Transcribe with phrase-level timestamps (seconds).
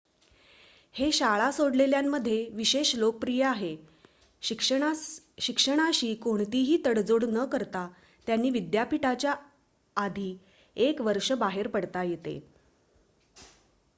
[0.95, 3.75] हे शाळा सोडलेल्यांमध्ये विशेष लोकप्रिय आहे
[5.39, 7.87] शिक्षणाशी कोणतीही तडजोड न करता
[8.27, 9.35] त्यांना विद्यापिठाच्या
[9.97, 10.35] आधी
[10.77, 12.39] एक वर्ष बाहेर पडता येते